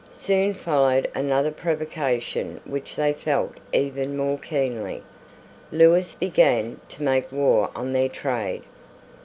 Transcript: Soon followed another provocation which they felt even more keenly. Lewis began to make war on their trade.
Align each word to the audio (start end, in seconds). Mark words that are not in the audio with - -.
Soon 0.13 0.55
followed 0.55 1.11
another 1.13 1.51
provocation 1.51 2.59
which 2.65 2.95
they 2.95 3.13
felt 3.13 3.53
even 3.71 4.17
more 4.17 4.39
keenly. 4.39 5.03
Lewis 5.71 6.15
began 6.15 6.79
to 6.89 7.03
make 7.03 7.31
war 7.31 7.69
on 7.75 7.93
their 7.93 8.09
trade. 8.09 8.63